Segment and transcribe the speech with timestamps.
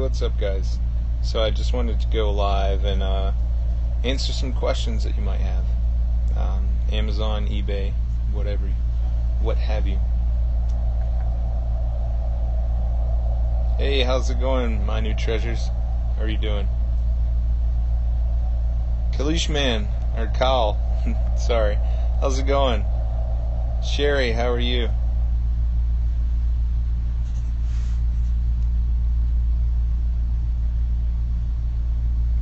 [0.00, 0.78] what's up, guys?
[1.22, 3.32] So I just wanted to go live and uh,
[4.02, 5.64] answer some questions that you might have.
[6.38, 7.92] Um, Amazon, eBay,
[8.32, 8.64] whatever,
[9.42, 9.98] what have you.
[13.76, 15.68] Hey, how's it going, my new treasures?
[16.16, 16.66] How are you doing?
[19.12, 19.86] Kalish Man,
[20.16, 20.78] or Kyle,
[21.36, 21.76] sorry.
[22.20, 22.86] How's it going?
[23.84, 24.88] Sherry, how are you?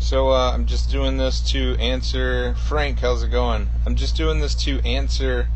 [0.08, 3.00] So uh, I'm just doing this to answer Frank.
[3.00, 3.68] How's it going?
[3.84, 5.50] I'm just doing this to answer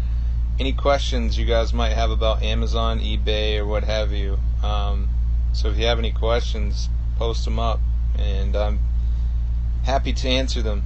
[0.61, 4.39] any questions you guys might have about Amazon, eBay, or what have you.
[4.63, 5.09] Um,
[5.55, 7.81] so if you have any questions, post them up,
[8.19, 8.81] and I'm
[9.85, 10.83] happy to answer them.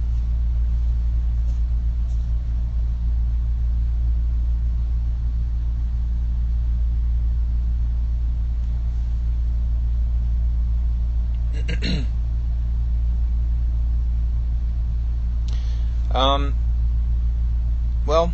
[16.17, 16.55] Um,
[18.07, 18.33] well,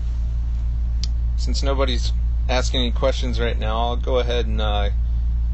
[1.36, 2.14] since nobody's
[2.48, 4.92] asking any questions right now, I'll go ahead and uh,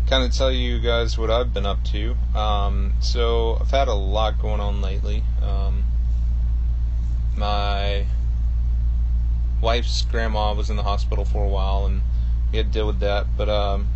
[0.08, 2.16] kind of tell you guys what I've been up to.
[2.38, 5.24] Um, so I've had a lot going on lately.
[5.42, 5.86] Um,
[7.36, 8.06] my
[9.60, 12.02] wife's grandma was in the hospital for a while, and
[12.52, 13.26] we had to deal with that.
[13.38, 13.88] But um,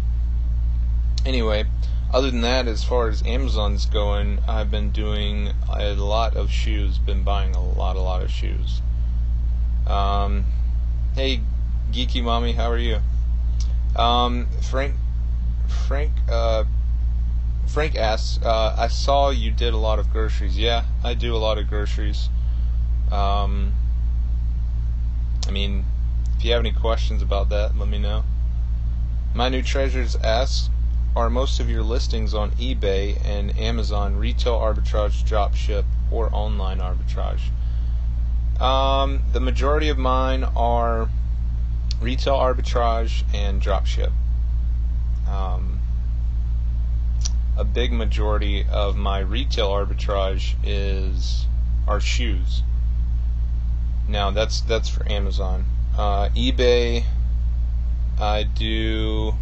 [1.24, 1.66] anyway,
[2.14, 7.00] other than that, as far as Amazon's going, I've been doing a lot of shoes.
[7.00, 8.82] Been buying a lot, a lot of shoes.
[9.88, 10.46] Um,
[11.16, 11.42] hey,
[11.92, 13.00] geeky mommy, how are you?
[13.96, 14.96] Um, Frank,
[15.88, 16.66] Frank, uh,
[17.68, 20.58] Frank asks, uh, I saw you did a lot of groceries.
[20.58, 22.30] Yeah, I do a lot of groceries.
[23.12, 23.74] Um,
[25.48, 25.86] I mean,
[26.38, 28.24] if you have any questions about that, let me know.
[29.34, 30.70] My new treasures asks,
[31.16, 37.42] are most of your listings on eBay and Amazon retail arbitrage, dropship, or online arbitrage?
[38.60, 41.10] Um, the majority of mine are
[42.02, 44.12] retail arbitrage and dropship.
[45.28, 45.80] Um,
[47.58, 51.46] a big majority of my retail arbitrage is
[51.88, 52.64] are shoes.
[54.08, 55.66] Now that's that's for Amazon.
[55.98, 57.04] Uh, eBay,
[58.20, 59.34] I do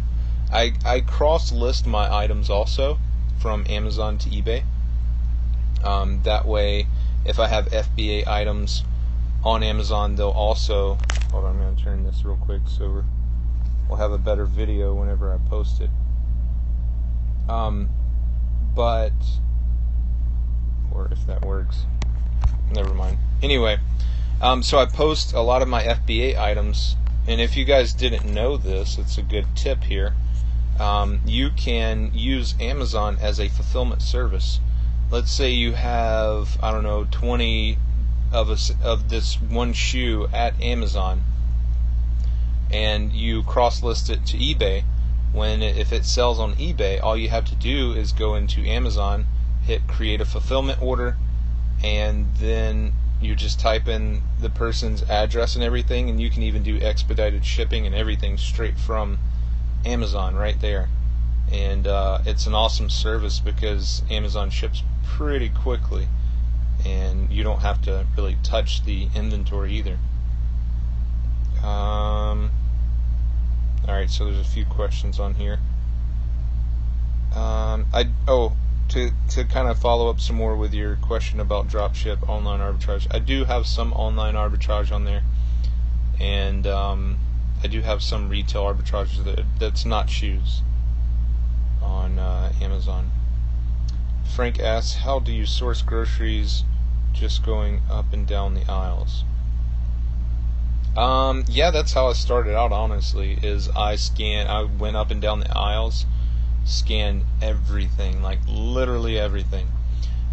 [0.52, 2.98] I, I cross list my items also
[3.38, 4.64] from Amazon to eBay.
[5.82, 6.86] Um, that way,
[7.24, 8.84] if I have FBA items
[9.44, 10.98] on Amazon, they'll also.
[11.30, 13.02] Hold on, I'm going to turn this real quick so
[13.88, 15.90] we'll have a better video whenever I post it.
[17.48, 17.88] Um,
[18.76, 19.12] but.
[20.92, 21.86] Or if that works.
[22.70, 23.16] Never mind.
[23.42, 23.78] Anyway,
[24.42, 26.96] um, so I post a lot of my FBA items,
[27.26, 30.14] and if you guys didn't know this, it's a good tip here
[30.82, 34.58] um, you can use Amazon as a fulfillment service.
[35.12, 37.78] Let's say you have I don't know 20
[38.32, 41.22] of a, of this one shoe at Amazon,
[42.68, 44.82] and you cross list it to eBay.
[45.32, 48.66] When it, if it sells on eBay, all you have to do is go into
[48.66, 49.26] Amazon,
[49.62, 51.16] hit create a fulfillment order,
[51.84, 56.64] and then you just type in the person's address and everything, and you can even
[56.64, 59.20] do expedited shipping and everything straight from
[59.84, 60.88] Amazon right there.
[61.50, 66.08] And uh, it's an awesome service because Amazon ships pretty quickly
[66.84, 69.98] and you don't have to really touch the inventory either.
[71.66, 72.50] Um,
[73.86, 75.58] Alright, so there's a few questions on here.
[77.34, 78.52] Um, I oh
[78.90, 83.06] to to kind of follow up some more with your question about dropship online arbitrage.
[83.10, 85.22] I do have some online arbitrage on there,
[86.20, 87.18] and um,
[87.64, 90.62] I do have some retail arbitrage that that's not shoes
[91.80, 93.10] on uh, Amazon.
[94.24, 96.64] Frank asks, "How do you source groceries
[97.12, 99.24] just going up and down the aisles?"
[100.96, 102.72] Um, yeah, that's how I started out.
[102.72, 104.48] Honestly, is I scan.
[104.48, 106.04] I went up and down the aisles,
[106.64, 109.68] scanned everything, like literally everything.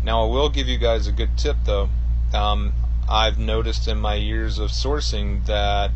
[0.04, 1.90] Now, I will give you guys a good tip though.
[2.34, 2.74] Um,
[3.08, 5.92] I've noticed in my years of sourcing that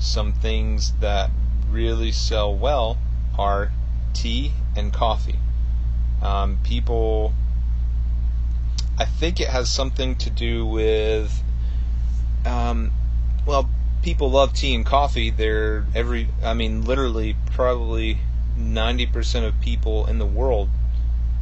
[0.00, 1.30] some things that
[1.70, 2.98] really sell well
[3.38, 3.70] are
[4.12, 5.38] tea and coffee.
[6.22, 7.32] Um, people,
[8.98, 11.42] I think it has something to do with,
[12.44, 12.90] um,
[13.46, 13.70] well,
[14.02, 15.30] people love tea and coffee.
[15.30, 18.18] They're every, I mean, literally, probably
[18.58, 20.68] 90% of people in the world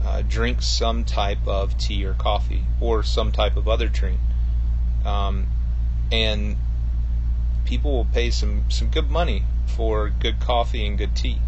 [0.04, 4.20] uh, drink some type of tea or coffee or some type of other drink.
[5.04, 5.46] Um,
[6.12, 6.56] and
[7.68, 11.38] people will pay some some good money for good coffee and good tea.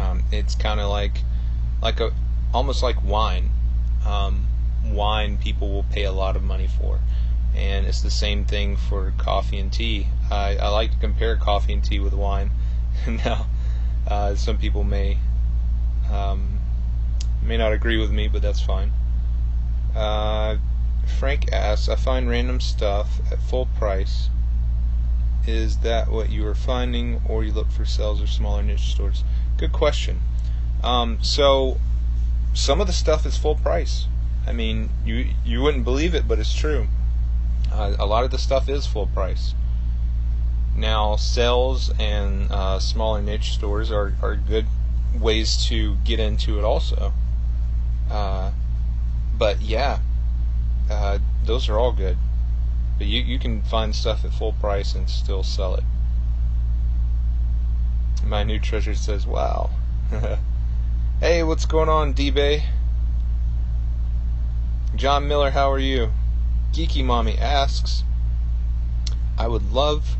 [0.00, 1.22] Um, it's kind of like
[1.80, 2.10] like a
[2.52, 3.50] almost like wine.
[4.04, 4.48] Um,
[4.84, 6.98] wine people will pay a lot of money for,
[7.54, 10.08] and it's the same thing for coffee and tea.
[10.28, 12.50] I, I like to compare coffee and tea with wine.
[13.06, 13.46] now,
[14.08, 15.18] uh, some people may
[16.12, 16.58] um,
[17.42, 18.90] may not agree with me, but that's fine.
[19.94, 20.56] Uh,
[21.18, 24.30] Frank asks, I find random stuff at full price.
[25.48, 29.24] Is that what you are finding, or you look for sales or smaller niche stores?
[29.56, 30.20] Good question.
[30.84, 31.78] Um, so,
[32.52, 34.08] some of the stuff is full price.
[34.46, 36.88] I mean, you you wouldn't believe it, but it's true.
[37.72, 39.54] Uh, a lot of the stuff is full price.
[40.76, 44.66] Now, sales and uh, smaller niche stores are, are good
[45.18, 47.14] ways to get into it also.
[48.10, 48.50] Uh,
[49.38, 50.00] but yeah,
[50.90, 52.18] uh, those are all good.
[52.98, 55.84] But you, you can find stuff at full price and still sell it.
[58.26, 59.70] My new treasure says, wow.
[61.20, 62.64] hey, what's going on, D-Bay?
[64.96, 66.10] John Miller, how are you?
[66.72, 68.02] Geeky Mommy asks,
[69.38, 70.16] I would love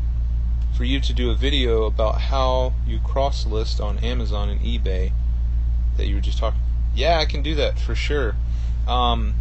[0.75, 5.11] for you to do a video about how you cross list on Amazon and eBay
[5.97, 6.61] that you were just talking.
[6.95, 8.35] Yeah, I can do that for sure.
[8.87, 9.35] Um,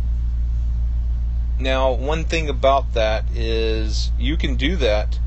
[1.60, 5.19] now, one thing about that is you can do that,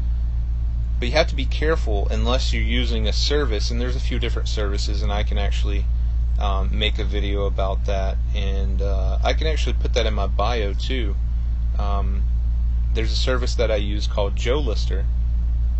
[0.97, 3.69] but you have to be careful unless you're using a service.
[3.69, 5.85] And there's a few different services, and I can actually
[6.39, 8.17] um, make a video about that.
[8.33, 11.15] And uh, I can actually put that in my bio too.
[11.77, 12.23] Um,
[12.93, 15.03] there's a service that I use called JoeLister,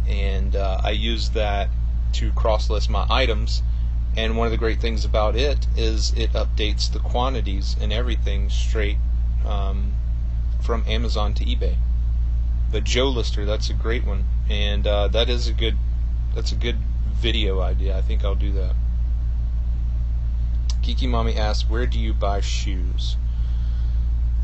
[0.08, 1.70] and uh, I use that
[2.14, 3.64] to cross list my items.
[4.18, 8.50] And one of the great things about it is it updates the quantities and everything
[8.50, 8.98] straight
[9.46, 9.94] um,
[10.62, 11.78] from Amazon to eBay.
[12.72, 15.78] The JoeLister, that's a great one, and uh, that is a good
[16.34, 16.78] that's a good
[17.14, 17.98] video idea.
[17.98, 18.76] I think I'll do that.
[20.82, 23.18] Geeky Mommy asks, where do you buy shoes?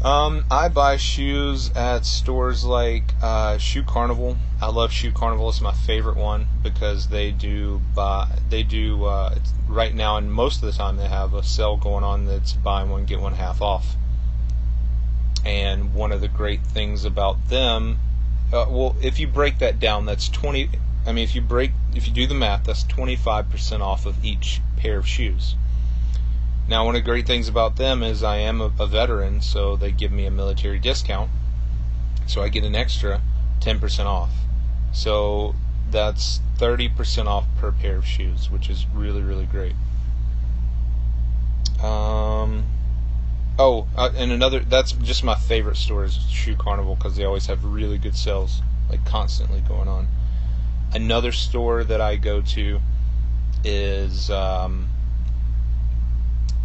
[0.03, 4.37] Um, I buy shoes at stores like uh, Shoe Carnival.
[4.61, 5.49] I love Shoe Carnival.
[5.49, 8.27] It's my favorite one because they do buy.
[8.49, 9.35] They do uh,
[9.67, 12.83] right now, and most of the time they have a sale going on that's buy
[12.83, 13.95] one get one half off.
[15.45, 18.00] And one of the great things about them,
[18.51, 20.69] uh, well, if you break that down, that's 20.
[21.06, 24.62] I mean, if you break, if you do the math, that's 25% off of each
[24.78, 25.56] pair of shoes.
[26.68, 29.78] Now, one of the great things about them is I am a, a veteran, so
[29.78, 31.30] they give me a military discount,
[32.25, 33.22] so I get an extra
[33.62, 34.31] 10% off.
[34.92, 35.56] So
[35.89, 39.75] that's 30% off per pair of shoes, which is really, really great.
[41.81, 42.66] Um,
[43.59, 47.48] Oh, uh, and another that's just my favorite store is Shoe Carnival because they always
[47.48, 50.07] have really good sales, like constantly going on.
[50.94, 52.80] Another store that I go to
[53.63, 54.89] is um,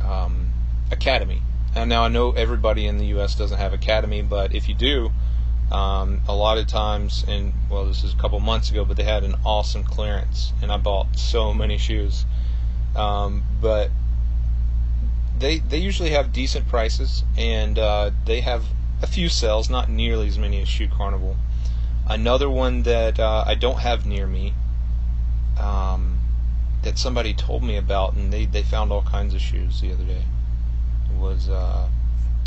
[0.05, 0.53] um,
[0.91, 1.43] Academy.
[1.75, 3.35] And now I know everybody in the U.S.
[3.35, 5.11] doesn't have Academy, but if you do,
[5.71, 9.05] um, a lot of times, and well, this is a couple months ago, but they
[9.05, 12.27] had an awesome clearance, and I bought so many shoes.
[12.95, 13.91] Um, but
[15.39, 18.65] they they usually have decent prices, and uh, they have
[19.03, 21.37] a few sales, not nearly as many as Shoe Carnival.
[22.09, 24.55] Another one that uh, I don't have near me,
[25.59, 26.21] um,
[26.83, 30.05] that somebody told me about, and they, they found all kinds of shoes the other
[30.05, 30.25] day,
[31.17, 31.89] was uh,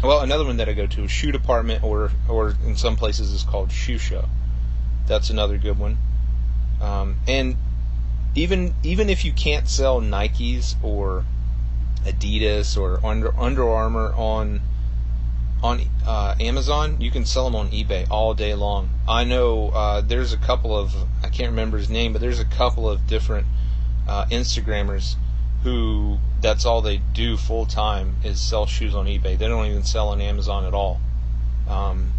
[0.04, 3.32] well another one that I go to is Shoe Department, or or in some places
[3.32, 4.26] is called Shoe Show.
[5.08, 5.98] That's another good one.
[6.82, 7.58] Um, and
[8.36, 11.26] even even if you can't sell Nikes or
[12.06, 14.62] Adidas or Under Under Armour on
[15.64, 18.90] on uh, Amazon, you can sell them on eBay all day long.
[19.08, 20.94] I know uh, there's a couple of
[21.24, 23.48] I can't remember his name, but there's a couple of different
[24.08, 25.16] uh, Instagrammers
[25.64, 29.38] who that's all they do full time is sell shoes on eBay.
[29.38, 31.02] They don't even sell on Amazon at all.
[31.68, 32.14] Um,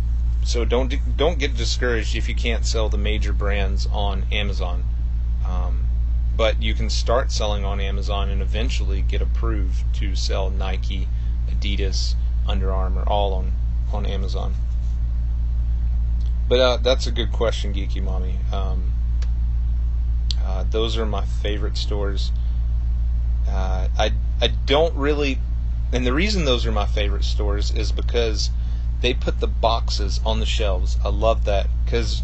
[0.44, 4.84] so don't don't get discouraged if you can't sell the major brands on Amazon.
[5.46, 5.85] Um,
[6.36, 11.08] but you can start selling on Amazon and eventually get approved to sell Nike,
[11.48, 12.14] Adidas,
[12.46, 13.52] Under Armour, all on
[13.92, 14.54] on Amazon.
[16.48, 18.38] But uh, that's a good question, Geeky Mommy.
[18.52, 18.92] Um,
[20.44, 22.30] uh, those are my favorite stores.
[23.48, 25.38] Uh, I I don't really,
[25.92, 28.50] and the reason those are my favorite stores is because
[29.00, 30.98] they put the boxes on the shelves.
[31.04, 32.22] I love that because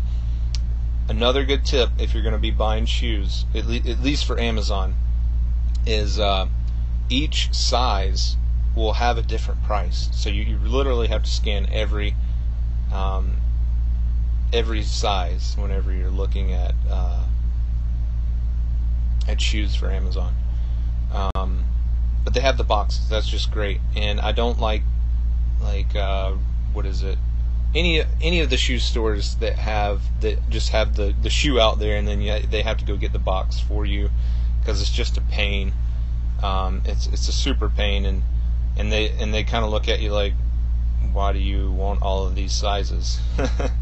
[1.08, 4.38] another good tip if you're going to be buying shoes, at, le- at least for
[4.38, 4.94] Amazon,
[5.86, 6.48] is uh,
[7.08, 8.36] each size
[8.74, 10.08] will have a different price.
[10.12, 12.14] So you, you literally have to scan every
[12.92, 13.36] um,
[14.52, 17.24] every size whenever you're looking at uh,
[19.28, 20.34] at shoes for Amazon.
[21.12, 21.64] Um,
[22.24, 23.08] but they have the boxes.
[23.08, 23.80] That's just great.
[23.96, 24.82] And I don't like
[25.60, 26.32] like uh,
[26.72, 27.18] what is it?
[27.74, 31.78] Any any of the shoe stores that have that just have the the shoe out
[31.78, 34.10] there and then you, they have to go get the box for you
[34.60, 35.72] because it's just a pain.
[36.42, 38.22] Um, it's it's a super pain and
[38.76, 40.34] and they and they kind of look at you like,
[41.12, 43.20] why do you want all of these sizes?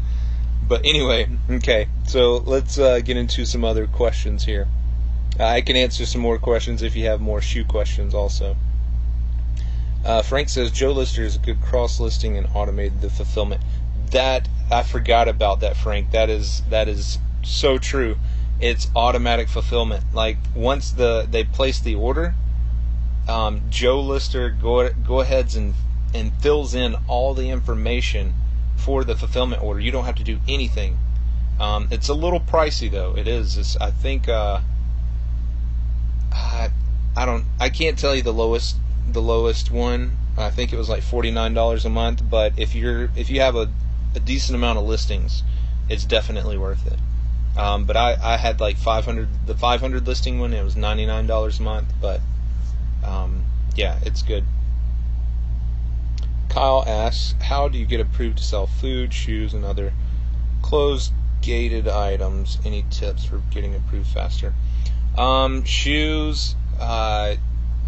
[0.67, 1.87] but anyway, okay.
[2.07, 4.67] So let's uh, get into some other questions here.
[5.39, 8.55] I can answer some more questions if you have more shoe questions also.
[10.03, 13.61] Uh, Frank says JoeLister is a good cross listing and automated the fulfillment.
[14.11, 16.11] That I forgot about that, Frank.
[16.11, 18.17] That is that is so true.
[18.59, 20.03] It's automatic fulfillment.
[20.13, 22.35] Like once the they place the order,
[23.27, 25.73] um, JoeLister go go ahead and
[26.13, 28.33] and fills in all the information
[28.75, 29.79] for the fulfillment order.
[29.79, 30.97] You don't have to do anything.
[31.59, 33.15] Um, it's a little pricey though.
[33.15, 33.57] It is.
[33.57, 34.27] It's, I think.
[34.27, 34.61] Uh,
[36.31, 36.71] I,
[37.15, 37.45] I don't.
[37.59, 38.77] I can't tell you the lowest
[39.07, 40.17] the lowest one.
[40.37, 42.23] I think it was like forty nine dollars a month.
[42.29, 43.69] But if you're if you have a,
[44.15, 45.43] a decent amount of listings,
[45.89, 46.99] it's definitely worth it.
[47.57, 50.53] Um, but I, I had like 500 the 500 listing one.
[50.53, 51.87] It was ninety nine dollars a month.
[51.99, 52.21] But
[53.03, 53.43] um,
[53.75, 54.45] yeah, it's good.
[56.49, 59.93] Kyle asks, how do you get approved to sell food, shoes, and other
[60.61, 62.57] closed gated items?
[62.65, 64.53] Any tips for getting approved faster?
[65.17, 66.55] Um, shoes.
[66.79, 67.35] Uh,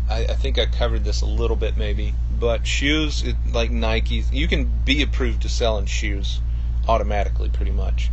[0.09, 4.25] I, I, think I covered this a little bit maybe, but shoes it, like Nike,
[4.33, 6.41] you can be approved to sell in shoes
[6.89, 8.09] automatically, pretty much.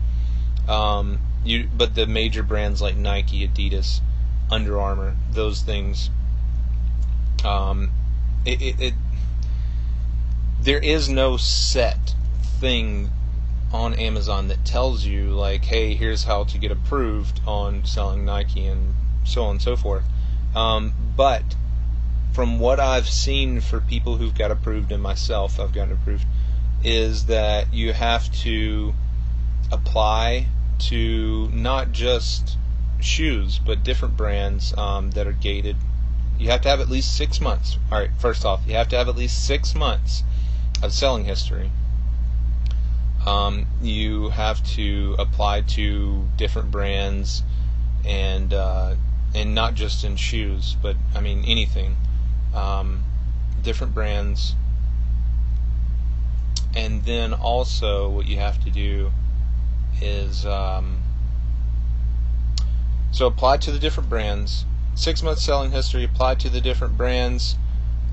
[0.69, 4.01] Um, you, but the major brands like Nike, Adidas,
[4.49, 6.11] Under Armour, those things.
[7.45, 7.91] Um,
[8.47, 8.95] it, it, it
[10.61, 12.15] there is no set
[12.61, 13.11] thing
[13.73, 18.65] on Amazon that tells you like, hey, here's how to get approved on selling Nike
[18.65, 18.95] and
[19.25, 20.05] so on and so forth.
[20.55, 21.43] Um, but
[22.33, 26.27] from what I've seen for people who've got approved and myself, I've gotten approved,
[26.85, 28.95] is that you have to
[29.73, 30.47] apply
[30.91, 32.57] to not just
[33.01, 35.77] shoes but different brands um, that are gated.
[36.39, 37.77] You have to have at least six months.
[37.91, 40.23] All right, first off, you have to have at least six months
[40.83, 41.71] of selling history
[43.27, 47.43] um, you have to apply to different brands
[48.05, 48.95] and uh,
[49.35, 51.97] and not just in shoes, but I mean anything,
[52.55, 53.05] um,
[53.63, 54.55] different brands.
[56.75, 59.11] And then also, what you have to do
[60.01, 61.03] is um,
[63.13, 64.65] so apply to the different brands.
[64.95, 66.05] Six months selling history.
[66.05, 67.57] Apply to the different brands,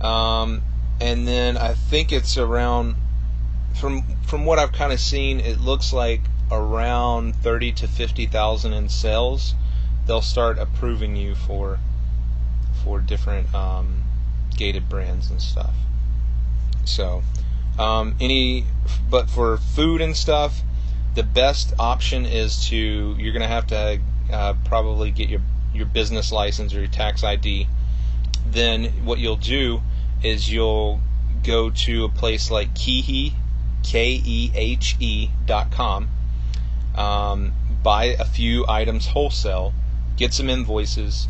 [0.01, 0.62] um,
[1.01, 2.96] and then I think it's around
[3.79, 8.74] from from what I've kind of seen, it looks like around thirty to fifty thousand
[8.74, 9.53] in sales,
[10.06, 11.79] they'll start approving you for
[12.84, 14.03] for different um,
[14.57, 15.75] gated brands and stuff.
[16.85, 17.23] So,
[17.77, 18.65] um, any
[19.09, 20.61] but for food and stuff,
[21.15, 23.99] the best option is to you're gonna have to
[24.31, 25.41] uh, probably get your
[25.73, 27.67] your business license or your tax ID.
[28.49, 29.81] Then what you'll do
[30.23, 31.01] is you'll
[31.43, 33.33] go to a place like Kehe
[33.83, 36.09] K E H E dot com.
[36.95, 39.73] Um, buy a few items wholesale,
[40.17, 41.27] get some invoices,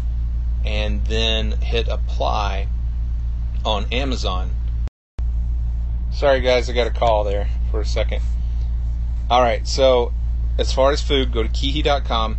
[0.63, 2.67] and then hit apply
[3.65, 4.51] on Amazon.
[6.11, 8.21] Sorry, guys, I got a call there for a second.
[9.29, 10.13] All right, so
[10.57, 12.37] as far as food, go to Kehe.com,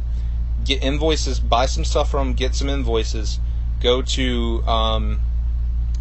[0.65, 3.39] get invoices, buy some stuff from them, get some invoices,
[3.81, 5.21] go to um,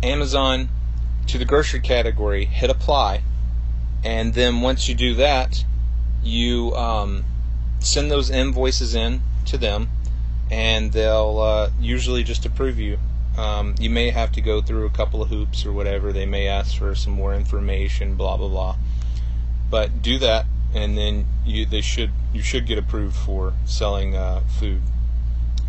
[0.02, 0.70] Amazon
[1.28, 3.22] to the grocery category, hit apply
[4.04, 5.64] and then once you do that,
[6.24, 7.26] you um,
[7.80, 9.90] send those invoices in to them,
[10.52, 13.00] and they'll uh, usually just approve you.
[13.38, 16.12] Um, you may have to go through a couple of hoops or whatever.
[16.12, 18.76] They may ask for some more information, blah blah blah.
[19.70, 24.42] But do that, and then you they should you should get approved for selling uh,
[24.60, 24.82] food.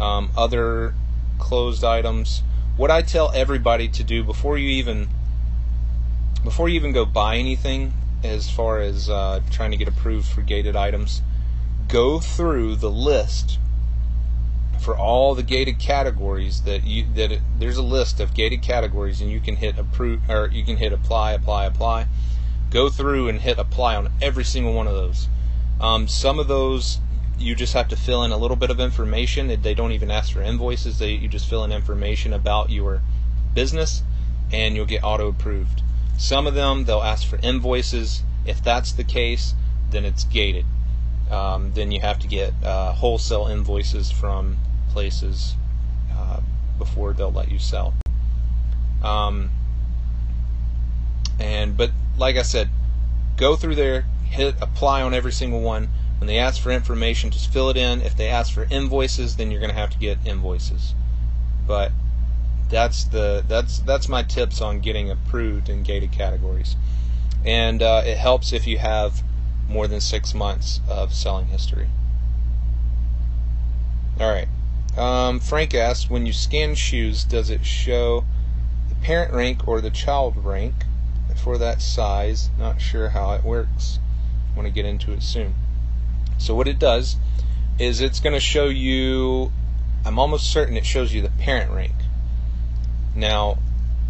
[0.01, 0.95] Um, other
[1.39, 2.43] closed items.
[2.77, 5.09] What I tell everybody to do before you even
[6.45, 7.93] before you even go buy anything
[8.25, 11.21] as far as uh, trying to get approved for gated items,
[11.89, 13.59] go through the list
[14.81, 19.21] for all the gated categories that you that it, there's a list of gated categories
[19.21, 22.07] and you can hit approve or you can hit apply apply apply
[22.71, 25.29] go through and hit apply on every single one of those
[25.81, 26.99] um, some of those
[27.39, 30.33] you just have to fill in a little bit of information they don't even ask
[30.33, 33.01] for invoices they you just fill in information about your
[33.55, 34.03] business
[34.53, 35.83] and you'll get auto approved
[36.19, 38.25] some of them, they'll ask for invoices.
[38.45, 39.55] If that's the case,
[39.91, 40.67] then it's gated.
[41.31, 44.59] Um, then you have to get uh, wholesale invoices from
[44.99, 45.55] places
[46.13, 46.41] uh,
[46.77, 47.95] before they'll let you sell.
[49.01, 49.51] Um,
[51.39, 52.69] and but like I said,
[53.37, 55.89] go through there, hit apply on every single one.
[56.19, 58.03] When they ask for information, just fill it in.
[58.03, 60.95] If they ask for invoices, then you're going to have to get invoices.
[61.65, 61.93] But
[62.69, 66.75] that's the that's that's my tips on getting approved in gated categories,
[67.45, 69.23] and uh, it helps if you have
[69.69, 71.87] more than six months of selling history.
[74.19, 74.49] All right.
[74.99, 78.25] Um, Frank asks, when you scan shoes, does it show
[78.89, 80.75] the parent rank or the child rank
[81.37, 82.51] for that size?
[82.59, 84.01] Not sure how it works.
[84.53, 85.55] I want to get into it soon.
[86.37, 87.15] So what it does
[87.79, 89.53] is it's going to show you.
[90.05, 91.95] I'm almost certain it shows you the parent rank.
[93.15, 93.59] Now,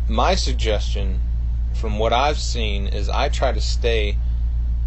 [0.08, 1.20] my suggestion,
[1.74, 4.16] from what I've seen, is I try to stay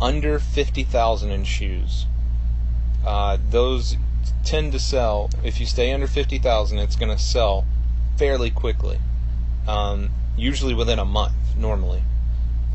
[0.01, 2.07] under 50,000 in shoes.
[3.05, 3.97] Uh, those
[4.43, 5.29] tend to sell.
[5.43, 7.65] If you stay under 50,000, it's going to sell
[8.17, 8.99] fairly quickly.
[9.67, 12.03] Um, usually within a month, normally.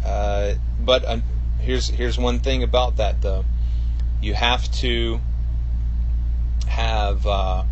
[0.04, 1.18] Uh, but uh,
[1.60, 3.44] here's here's one thing about that though.
[4.20, 5.20] You have to
[6.68, 7.26] have.
[7.26, 7.64] Uh,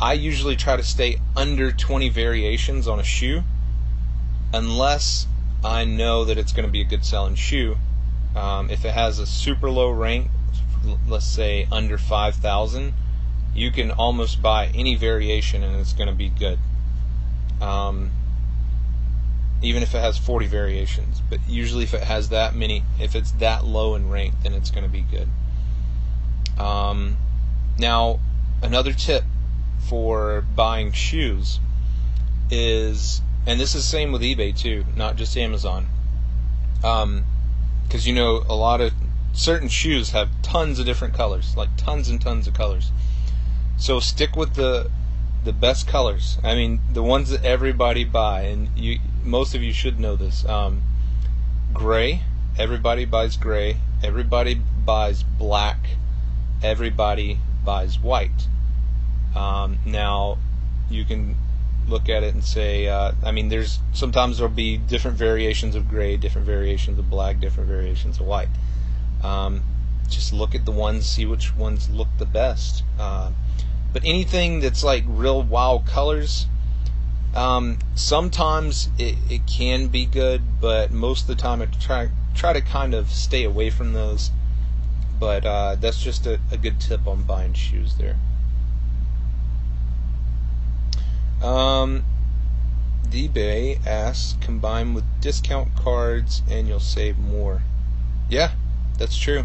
[0.00, 3.42] I usually try to stay under 20 variations on a shoe,
[4.52, 5.26] unless
[5.64, 7.76] I know that it's going to be a good selling shoe.
[8.34, 10.30] Um, if it has a super low rank,
[11.06, 12.92] let's say under 5,000,
[13.54, 16.58] you can almost buy any variation and it's going to be good.
[17.60, 18.10] Um,
[19.62, 21.22] even if it has 40 variations.
[21.28, 24.70] But usually, if it has that many, if it's that low in rank, then it's
[24.70, 25.28] going to be good.
[26.62, 27.16] Um,
[27.78, 28.20] now,
[28.62, 29.24] another tip
[29.88, 31.60] for buying shoes
[32.50, 35.88] is, and this is same with eBay too, not just Amazon.
[36.76, 37.24] Because um,
[38.02, 38.92] you know, a lot of
[39.36, 42.90] certain shoes have tons of different colors, like tons and tons of colors.
[43.76, 44.90] So stick with the
[45.44, 46.38] the best colors.
[46.42, 50.44] I mean, the ones that everybody buy, and you most of you should know this.
[50.46, 50.82] Um,
[51.72, 52.22] gray,
[52.58, 53.76] everybody buys gray.
[54.02, 55.78] Everybody buys black.
[56.62, 58.48] Everybody buys white.
[59.36, 60.38] Um, now,
[60.88, 61.36] you can
[61.86, 65.88] look at it and say, uh, I mean, there's sometimes there'll be different variations of
[65.88, 68.48] gray, different variations of black, different variations of white.
[69.26, 69.62] Um,
[70.08, 72.84] just look at the ones, see which ones look the best.
[72.98, 73.32] Uh,
[73.92, 76.46] but anything that's like real wild colors,
[77.34, 82.52] um, sometimes it, it can be good, but most of the time I try try
[82.52, 84.30] to kind of stay away from those.
[85.18, 88.16] But uh, that's just a, a good tip on buying shoes there.
[91.42, 92.04] Um,
[93.10, 97.62] eBay asks, combine with discount cards and you'll save more.
[98.28, 98.52] Yeah,
[98.96, 99.44] that's true.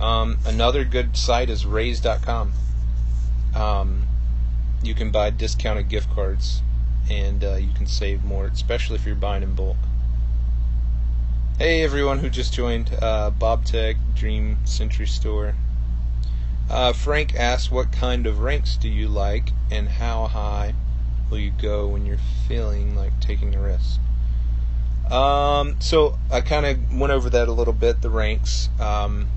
[0.00, 2.52] Um, another good site is Raise.com.
[3.54, 4.06] Um,
[4.82, 6.62] you can buy discounted gift cards
[7.10, 9.76] and uh, you can save more, especially if you're buying in bulk.
[11.58, 15.54] Hey everyone who just joined, uh, Bob Tech, Dream Century Store.
[16.70, 20.74] Uh, Frank asks, what kind of ranks do you like and how high
[21.28, 24.00] will you go when you're feeling like taking a risk?
[25.10, 28.00] Um, so I kind of went over that a little bit.
[28.00, 28.68] The ranks.
[28.78, 29.28] Um,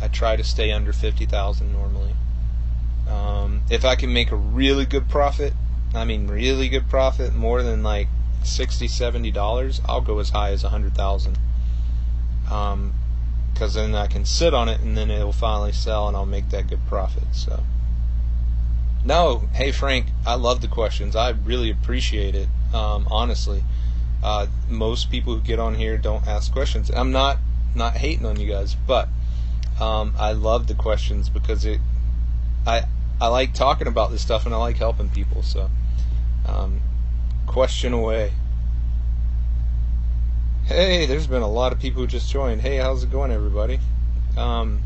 [0.00, 2.14] I try to stay under fifty thousand normally.
[3.08, 5.52] Um, if I can make a really good profit,
[5.94, 8.08] I mean really good profit, more than like
[8.44, 11.38] 60 70 dollars, I'll go as high as a hundred thousand.
[12.50, 12.94] Um,
[13.52, 16.50] because then I can sit on it and then it'll finally sell and I'll make
[16.50, 17.24] that good profit.
[17.32, 17.64] So.
[19.04, 21.16] No, hey Frank, I love the questions.
[21.16, 22.48] I really appreciate it.
[22.72, 23.64] Um, honestly,
[24.22, 26.90] uh, most people who get on here don't ask questions.
[26.90, 27.38] I'm not
[27.74, 29.08] not hating on you guys, but
[29.80, 31.80] um, I love the questions because it.
[32.66, 32.84] I
[33.20, 35.42] I like talking about this stuff and I like helping people.
[35.42, 35.70] So,
[36.46, 36.80] um,
[37.46, 38.32] question away.
[40.66, 42.60] Hey, there's been a lot of people who just joined.
[42.60, 43.80] Hey, how's it going, everybody?
[44.36, 44.82] Um,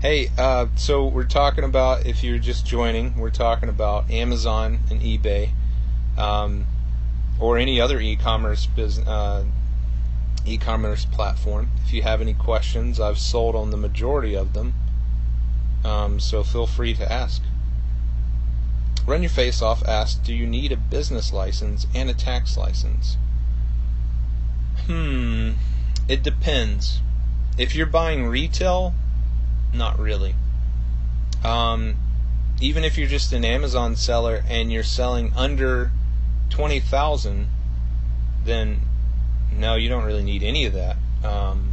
[0.00, 5.00] hey, uh, so we're talking about if you're just joining, we're talking about Amazon and
[5.00, 5.50] eBay.
[6.18, 6.66] Um,
[7.38, 9.44] or any other e-commerce business uh,
[10.46, 11.70] e-commerce platform.
[11.84, 14.74] If you have any questions, I've sold on the majority of them,
[15.84, 17.42] um, so feel free to ask.
[19.06, 23.16] Run your face off asks, do you need a business license and a tax license?
[24.86, 25.52] Hmm,
[26.08, 27.00] it depends.
[27.58, 28.94] If you're buying retail,
[29.72, 30.34] not really.
[31.44, 31.96] Um,
[32.60, 35.90] even if you're just an Amazon seller and you're selling under
[36.54, 37.48] twenty thousand,
[38.44, 38.80] then
[39.52, 41.72] no, you don't really need any of that um,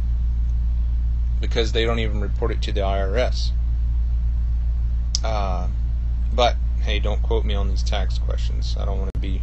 [1.40, 3.50] because they don't even report it to the IRS.
[5.22, 5.68] Uh,
[6.34, 8.76] but hey, don't quote me on these tax questions.
[8.78, 9.42] I don't want to be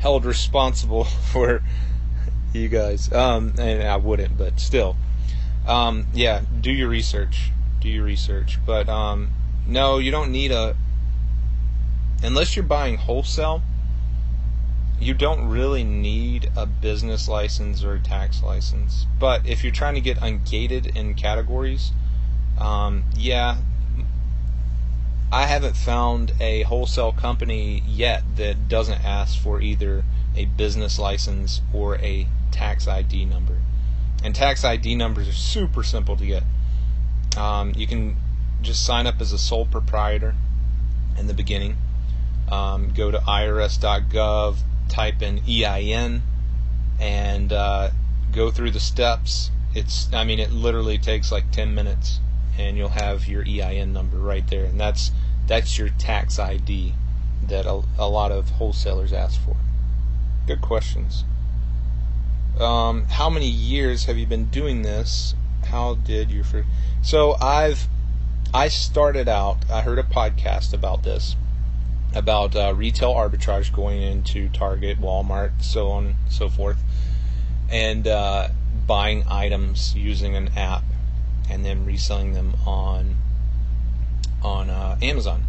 [0.00, 1.62] held responsible for
[2.52, 3.10] you guys.
[3.10, 4.96] Um, and I wouldn't, but still.
[5.66, 7.50] Um, yeah, do your research.
[7.80, 8.58] Do your research.
[8.66, 9.30] But um,
[9.66, 10.76] no, you don't need a.
[12.22, 13.62] Unless you're buying wholesale,
[15.00, 19.06] you don't really need a business license or a tax license.
[19.18, 21.92] But if you're trying to get ungated in categories,
[22.58, 23.56] um, yeah,
[25.32, 30.04] I haven't found a wholesale company yet that doesn't ask for either
[30.36, 33.58] a business license or a tax ID number.
[34.22, 36.44] And tax ID numbers are super simple to get.
[37.36, 38.16] Um, you can
[38.62, 40.34] just sign up as a sole proprietor
[41.18, 41.76] in the beginning.
[42.50, 44.56] Um, go to irs.gov,
[44.88, 46.22] type in EIN,
[47.00, 47.90] and uh,
[48.32, 49.50] go through the steps.
[49.74, 52.20] It's, I mean, it literally takes like 10 minutes,
[52.58, 55.10] and you'll have your EIN number right there, and that's
[55.46, 56.94] that's your tax ID
[57.48, 59.56] that a, a lot of wholesalers ask for.
[60.46, 61.24] Good questions.
[62.58, 65.34] Um, how many years have you been doing this?
[65.66, 66.68] How did you first?
[67.02, 67.88] So I've
[68.52, 69.58] I started out.
[69.70, 71.34] I heard a podcast about this,
[72.14, 76.78] about uh, retail arbitrage going into Target, Walmart, so on and so forth,
[77.70, 78.48] and uh,
[78.86, 80.84] buying items using an app
[81.50, 83.16] and then reselling them on
[84.42, 85.42] on uh, Amazon.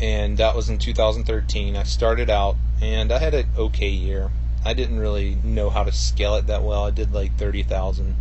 [0.00, 1.76] And that was in 2013.
[1.76, 4.30] I started out and I had an okay year.
[4.64, 6.84] I didn't really know how to scale it that well.
[6.84, 8.14] I did like 30,000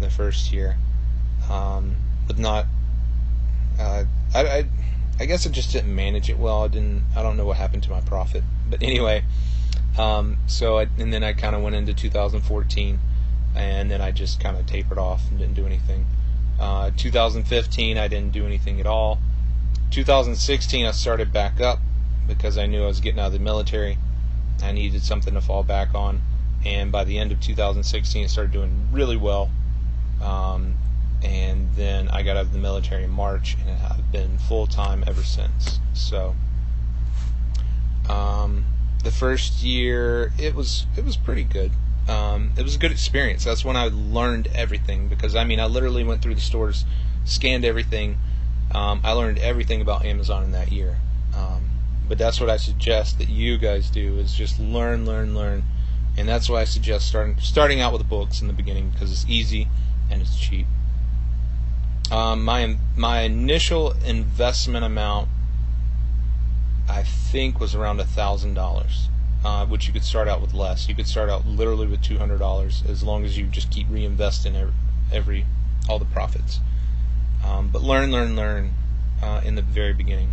[0.00, 0.76] the first year.
[1.50, 2.66] Um, but not
[3.78, 4.68] uh, I, I
[5.20, 6.64] I guess I just didn't manage it well.
[6.64, 7.04] I didn't.
[7.16, 9.24] I don't know what happened to my profit, but anyway.
[9.96, 12.98] Um, so I, and then I kind of went into 2014,
[13.54, 16.06] and then I just kind of tapered off and didn't do anything.
[16.58, 19.20] Uh, 2015, I didn't do anything at all.
[19.90, 21.78] 2016, I started back up
[22.26, 23.98] because I knew I was getting out of the military.
[24.62, 26.22] I needed something to fall back on,
[26.64, 29.50] and by the end of 2016, I started doing really well.
[30.20, 30.74] Um,
[31.24, 35.02] and then I got out of the military in March, and I've been full time
[35.06, 35.80] ever since.
[35.94, 36.34] So,
[38.08, 38.64] um,
[39.02, 41.72] the first year it was it was pretty good.
[42.08, 43.44] Um, it was a good experience.
[43.44, 46.84] That's when I learned everything because I mean I literally went through the stores,
[47.24, 48.18] scanned everything.
[48.74, 50.98] Um, I learned everything about Amazon in that year.
[51.34, 51.70] Um,
[52.06, 55.64] but that's what I suggest that you guys do is just learn, learn, learn,
[56.16, 59.10] and that's why I suggest starting starting out with the books in the beginning because
[59.10, 59.68] it's easy
[60.10, 60.66] and it's cheap.
[62.10, 65.28] Um, my my initial investment amount,
[66.88, 69.08] I think, was around a thousand dollars,
[69.44, 70.88] uh, which you could start out with less.
[70.88, 73.88] You could start out literally with two hundred dollars, as long as you just keep
[73.88, 74.74] reinvesting every,
[75.12, 75.46] every
[75.88, 76.60] all the profits.
[77.44, 78.74] Um, but learn, learn, learn
[79.22, 80.32] uh, in the very beginning.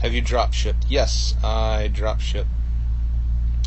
[0.00, 0.86] Have you drop shipped?
[0.88, 2.50] Yes, I drop shipped.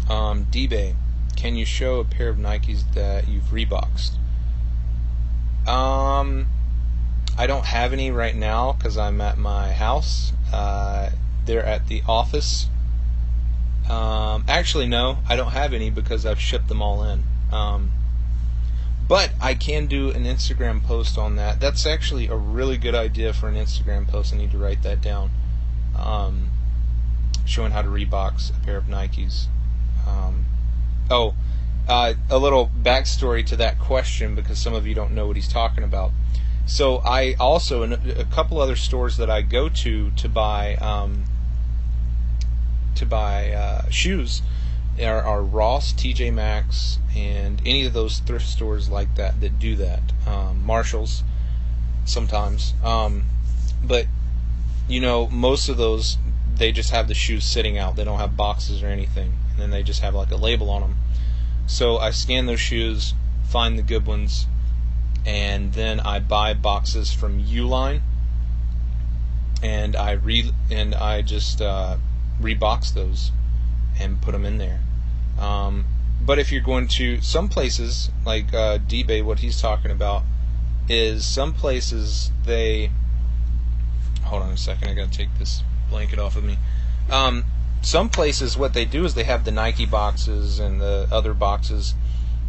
[0.10, 0.96] Um, D-Bay,
[1.36, 4.14] can you show a pair of Nikes that you've reboxed?
[5.68, 6.48] Um,
[7.38, 10.32] I don't have any right now because I'm at my house.
[10.54, 11.10] Uh,
[11.46, 12.68] they're at the office.
[13.90, 17.24] Um, actually, no, I don't have any because I've shipped them all in.
[17.52, 17.92] Um,
[19.08, 21.60] but I can do an Instagram post on that.
[21.60, 24.34] That's actually a really good idea for an Instagram post.
[24.34, 25.30] I need to write that down.
[25.96, 26.50] Um,
[27.46, 29.46] showing how to rebox a pair of Nikes.
[30.08, 30.46] Um,
[31.12, 31.36] oh,
[31.88, 35.48] uh, a little backstory to that question because some of you don't know what he's
[35.48, 36.12] talking about.
[36.66, 41.26] So I also in a couple other stores that I go to to buy um,
[42.96, 44.42] to buy uh, shoes
[45.00, 49.76] are, are, Ross, TJ Maxx, and any of those thrift stores like that that do
[49.76, 50.02] that.
[50.26, 51.24] Um, Marshalls
[52.06, 53.26] sometimes, um,
[53.84, 54.08] but
[54.88, 56.18] you know most of those
[56.56, 57.96] they just have the shoes sitting out.
[57.96, 60.82] They don't have boxes or anything, and then they just have like a label on
[60.82, 60.96] them.
[61.68, 63.14] So I scan those shoes,
[63.50, 64.48] find the good ones,
[65.26, 68.02] and then I buy boxes from Uline,
[69.64, 71.98] and I re and I just uh,
[72.40, 73.32] rebox those
[74.00, 74.82] and put them in there.
[75.40, 75.86] Um,
[76.22, 80.24] but if you're going to some places like uh, D-Bay, what he's talking about
[80.88, 82.92] is some places they.
[84.26, 86.58] Hold on a second, I gotta take this blanket off of me.
[87.12, 87.46] Um,
[87.82, 91.94] some places, what they do is they have the Nike boxes and the other boxes,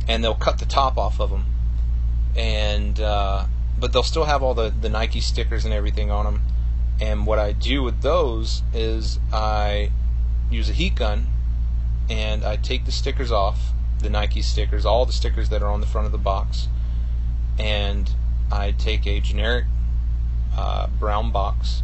[0.09, 1.45] and they'll cut the top off of them
[2.37, 3.45] and uh,
[3.79, 6.43] but they'll still have all the the Nike stickers and everything on them.
[7.01, 9.91] And what I do with those is I
[10.51, 11.27] use a heat gun
[12.09, 15.81] and I take the stickers off, the Nike stickers, all the stickers that are on
[15.81, 16.69] the front of the box,
[17.59, 18.11] and
[18.51, 19.65] I take a generic
[20.57, 21.83] uh, brown box,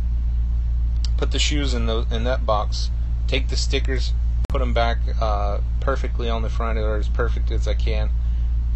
[1.18, 2.90] put the shoes in the in that box,
[3.26, 4.12] take the stickers
[4.52, 8.10] put them back uh, perfectly on the front, or as perfect as I can,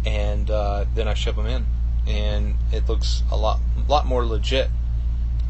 [0.05, 1.65] and uh, then I ship them in,
[2.07, 4.69] and it looks a lot, lot more legit.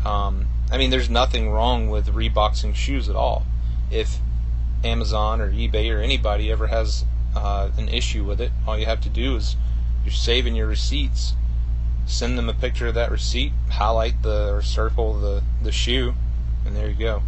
[0.05, 3.45] Um, I mean, there's nothing wrong with reboxing shoes at all.
[3.89, 4.19] If
[4.83, 7.05] Amazon or eBay or anybody ever has
[7.35, 9.55] uh, an issue with it, all you have to do is
[10.03, 11.33] you're saving your receipts,
[12.05, 16.13] send them a picture of that receipt, highlight the or circle the the shoe,
[16.65, 17.23] and there you go.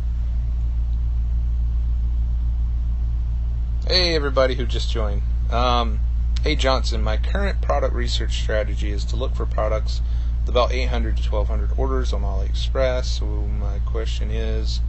[3.87, 5.21] Hey everybody who just joined.
[5.51, 5.99] Um,
[6.41, 9.99] hey Johnson, my current product research strategy is to look for products
[10.39, 13.05] with about 800 to 1200 orders on AliExpress.
[13.05, 14.79] So my question is,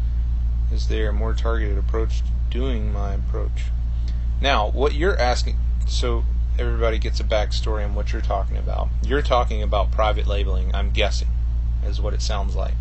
[0.72, 3.64] is there a more targeted approach to doing my approach?
[4.40, 5.56] Now, what you're asking,
[5.88, 6.24] so
[6.56, 8.88] everybody gets a backstory on what you're talking about.
[9.04, 11.28] You're talking about private labeling, I'm guessing,
[11.84, 12.74] is what it sounds like.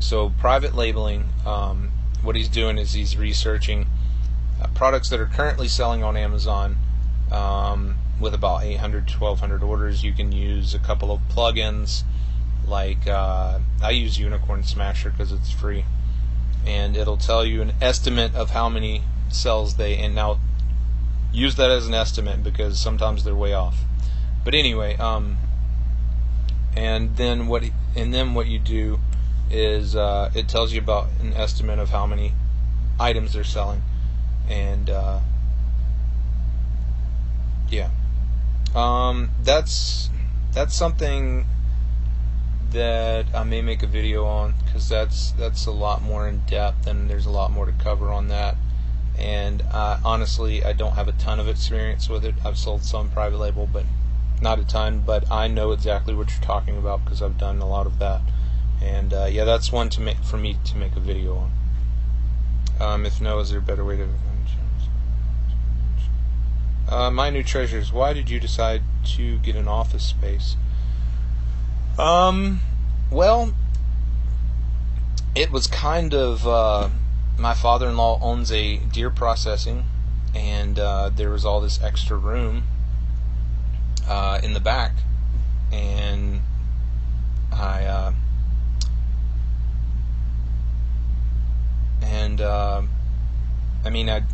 [0.00, 3.86] So, private labeling, um, what he's doing is he's researching
[4.60, 6.78] uh, products that are currently selling on Amazon
[7.32, 10.04] um, with about 800 to 1200 orders.
[10.04, 12.04] You can use a couple of plugins
[12.66, 15.84] like uh, I use Unicorn Smasher because it's free,
[16.66, 20.38] and it'll tell you an estimate of how many cells they and now
[21.32, 23.84] use that as an estimate because sometimes they're way off.
[24.44, 25.38] But anyway, um,
[26.76, 27.64] and then what
[27.96, 29.00] and then what you do
[29.50, 32.32] is uh, it tells you about an estimate of how many
[32.98, 33.82] items they're selling,
[34.48, 35.20] and uh,
[37.72, 37.90] yeah,
[38.74, 40.10] um, that's
[40.52, 41.46] that's something
[42.70, 46.86] that I may make a video on because that's that's a lot more in depth
[46.86, 48.56] and there's a lot more to cover on that
[49.18, 52.34] and uh, honestly, I don't have a ton of experience with it.
[52.44, 53.84] I've sold some private label, but
[54.40, 55.02] not a ton.
[55.04, 58.22] But I know exactly what you're talking about because I've done a lot of that.
[58.80, 61.52] And uh, yeah, that's one to make for me to make a video on.
[62.80, 64.08] Um, if no, is there a better way to?
[66.92, 67.90] Uh, my new treasures.
[67.90, 68.82] Why did you decide
[69.16, 70.56] to get an office space?
[71.98, 72.60] Um,
[73.10, 73.54] well,
[75.34, 76.90] it was kind of uh,
[77.38, 79.84] my father-in-law owns a deer processing,
[80.34, 82.64] and uh, there was all this extra room
[84.06, 84.92] uh, in the back,
[85.72, 86.42] and
[87.50, 88.12] I uh,
[92.02, 92.82] and uh,
[93.82, 94.24] I mean I,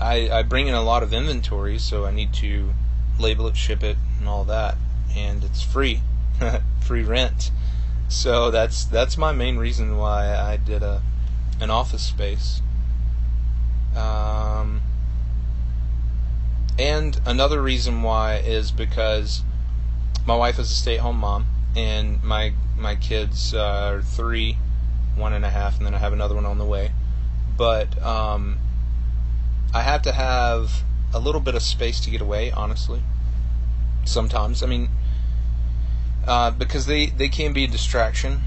[0.00, 2.72] I I bring in a lot of inventory, so I need to
[3.18, 4.76] label it, ship it, and all that,
[5.16, 6.02] and it's free,
[6.80, 7.50] free rent.
[8.08, 11.02] So that's that's my main reason why I did a
[11.60, 12.60] an office space.
[13.96, 14.82] Um,
[16.78, 19.42] and another reason why is because
[20.26, 24.58] my wife is a stay-at-home mom, and my my kids uh, are three,
[25.16, 26.90] one and a half, and then I have another one on the way.
[27.56, 28.58] But um,
[29.74, 33.02] I have to have a little bit of space to get away, honestly.
[34.04, 34.88] Sometimes, I mean,
[36.26, 38.42] uh, because they they can be a distraction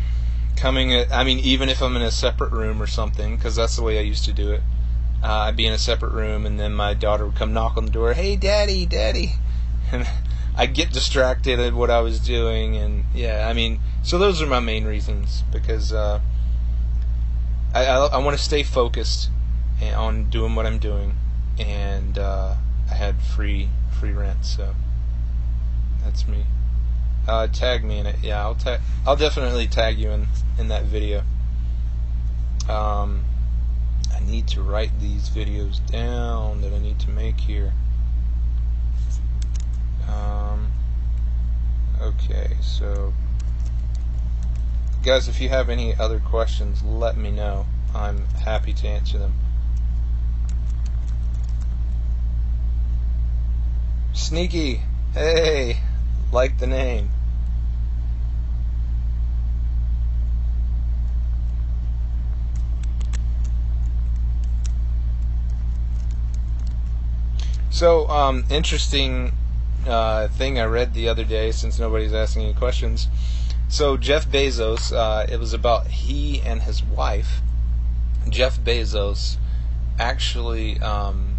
[0.55, 3.75] coming at, I mean, even if I'm in a separate room or something, because that's
[3.75, 4.61] the way I used to do it.
[5.21, 7.85] Uh, I'd be in a separate room, and then my daughter would come knock on
[7.85, 8.13] the door.
[8.13, 9.33] Hey, daddy, daddy,
[9.91, 10.07] and
[10.55, 14.47] I'd get distracted at what I was doing, and yeah, I mean, so those are
[14.47, 16.21] my main reasons because uh,
[17.73, 19.29] I I, I want to stay focused
[19.83, 21.15] on doing what I'm doing,
[21.59, 22.55] and uh,
[22.89, 24.75] I had free free rent, so
[26.03, 26.45] that's me.
[27.27, 28.17] Uh, tag me in it.
[28.23, 28.79] Yeah, I'll tag.
[29.05, 31.23] I'll definitely tag you in in that video.
[32.69, 33.23] Um,
[34.13, 37.73] I need to write these videos down that I need to make here.
[40.09, 40.71] Um,
[42.01, 43.13] okay, so
[45.03, 47.65] guys, if you have any other questions, let me know.
[47.93, 49.33] I'm happy to answer them.
[54.17, 54.81] Sneaky,
[55.13, 55.77] hey,
[56.31, 57.11] like the name.
[67.69, 69.33] So, um, interesting
[69.87, 73.07] uh, thing I read the other day, since nobody's asking any questions.
[73.69, 77.41] So, Jeff Bezos, uh, it was about he and his wife.
[78.27, 79.37] Jeff Bezos
[79.99, 81.37] actually, um,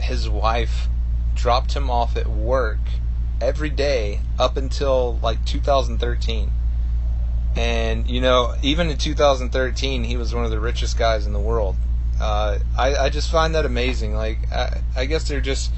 [0.00, 0.88] his wife
[1.36, 2.80] dropped him off at work
[3.40, 6.50] every day up until like 2013.
[7.54, 11.40] And, you know, even in 2013, he was one of the richest guys in the
[11.40, 11.76] world
[12.20, 14.14] uh, I, I just find that amazing.
[14.14, 15.72] Like I, I guess they're just,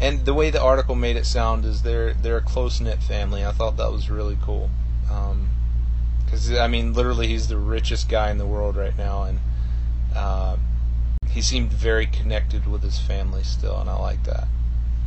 [0.00, 3.44] and the way the article made it sound is they're they're a close knit family.
[3.44, 4.70] I thought that was really cool.
[6.24, 9.38] Because um, I mean, literally, he's the richest guy in the world right now, and
[10.14, 10.56] uh,
[11.30, 14.48] he seemed very connected with his family still, and I like that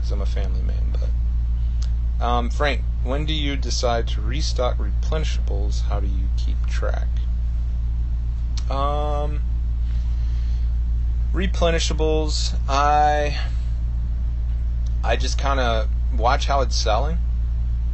[0.03, 0.93] because I'm a family man.
[2.19, 5.83] But um, Frank, when do you decide to restock replenishables?
[5.83, 7.07] How do you keep track?
[8.69, 9.41] Um,
[11.33, 13.39] replenishables, I
[15.05, 15.87] I just kind of
[16.17, 17.17] watch how it's selling.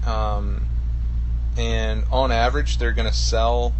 [0.07, 0.65] Um,
[1.57, 3.75] and on average, they're going to sell.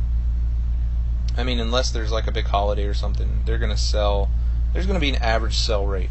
[1.35, 4.29] I mean, unless there's like a big holiday or something, they're going to sell.
[4.73, 6.09] There's going to be an average sell rate.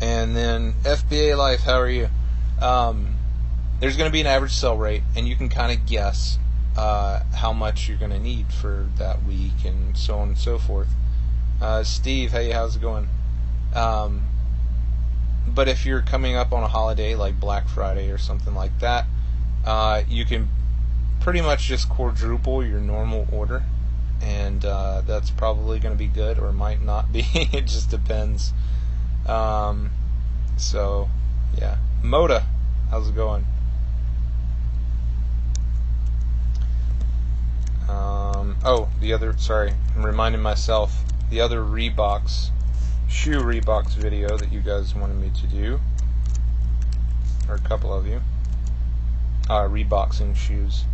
[0.00, 2.08] And then FBA Life, how are you?
[2.60, 3.16] Um,
[3.80, 6.38] there's going to be an average sell rate, and you can kind of guess
[6.76, 10.58] uh, how much you're going to need for that week, and so on and so
[10.58, 10.88] forth.
[11.60, 13.08] Uh, Steve, hey, how's it going?
[13.74, 14.22] Um,
[15.46, 19.06] but if you're coming up on a holiday like Black Friday or something like that,
[19.66, 20.48] uh, you can
[21.20, 23.62] pretty much just quadruple your normal order,
[24.22, 27.26] and uh, that's probably going to be good or might not be.
[27.34, 28.52] it just depends.
[29.26, 29.90] Um,
[30.56, 31.08] so,
[31.58, 31.76] yeah.
[32.02, 32.44] Moda,
[32.90, 33.44] how's it going?
[37.88, 42.50] Um, oh, the other, sorry, I'm reminding myself, the other rebox,
[43.08, 45.80] shoe rebox video that you guys wanted me to do,
[47.48, 48.20] or a couple of you,
[49.48, 50.84] uh, reboxing shoes.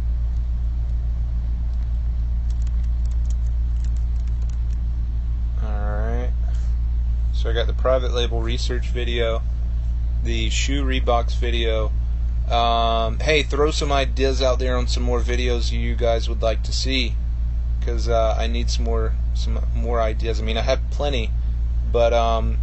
[7.36, 9.42] So I got the private label research video,
[10.24, 11.92] the shoe rebox video,
[12.50, 16.62] um, hey, throw some ideas out there on some more videos you guys would like
[16.62, 17.14] to see,
[17.78, 20.40] because uh, I need some more some more ideas.
[20.40, 21.30] I mean, I have plenty,
[21.92, 22.56] but um,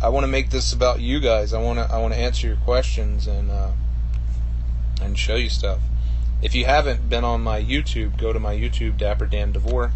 [0.00, 1.52] I want to make this about you guys.
[1.52, 3.72] I want to I want to answer your questions and uh,
[5.02, 5.80] and show you stuff.
[6.40, 9.92] If you haven't been on my YouTube, go to my YouTube, Dapper Dan DeVore.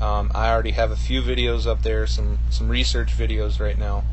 [0.00, 4.04] Um, I already have a few videos up there, some some research videos right now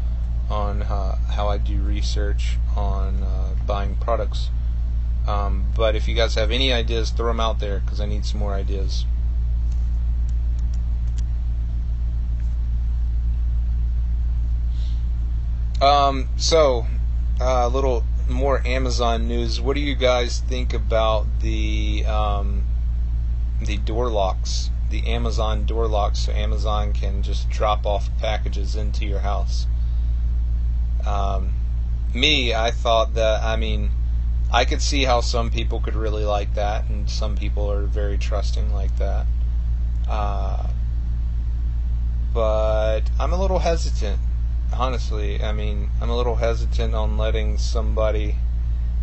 [0.50, 4.50] on uh, how I do research on uh, buying products.
[5.28, 8.26] Um, but if you guys have any ideas, throw them out there because I need
[8.26, 9.06] some more ideas.
[15.82, 16.86] Um, so,
[17.42, 19.60] uh, a uh, little more Amazon news.
[19.60, 22.64] What do you guys think about the um,
[23.62, 29.06] the door locks, the Amazon door lock so Amazon can just drop off packages into
[29.06, 29.66] your house?
[31.04, 31.54] Um,
[32.14, 33.90] me, I thought that, I mean,
[34.52, 38.20] I could see how some people could really like that, and some people are very
[38.20, 39.26] trusting like that.
[40.08, 40.68] Uh,
[42.32, 44.20] but I'm a little hesitant,
[44.78, 45.44] honestly.
[45.44, 48.36] I mean, I'm a little hesitant on letting somebody.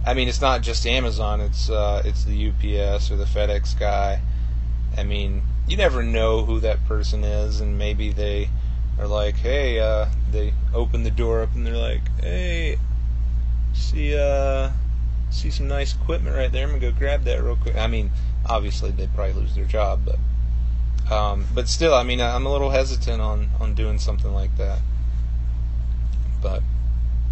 [0.07, 4.23] I mean, it's not just Amazon; it's uh, it's the UPS or the FedEx guy.
[4.97, 8.51] I mean, you never know who that person is, and maybe they
[8.99, 12.77] are like, hey, uh, they open the door up and they're like, hey,
[13.73, 14.71] see, uh,
[15.31, 16.65] see some nice equipment right there.
[16.65, 17.77] I'm gonna go grab that real quick.
[17.77, 18.11] I mean,
[18.47, 22.71] obviously they'd probably lose their job, but, um, but still, I mean, I'm a little
[22.71, 24.81] hesitant on on doing something like that.
[26.43, 26.63] But,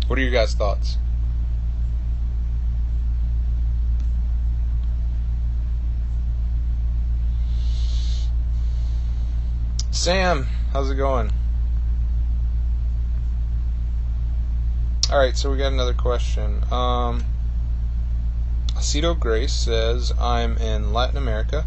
[0.07, 0.97] what are your guys' thoughts?
[9.91, 11.33] Sam, how's it going?
[15.11, 16.63] All right, so we got another question.
[16.71, 17.25] Um,
[18.75, 21.65] Aceto Grace says, I'm in Latin America.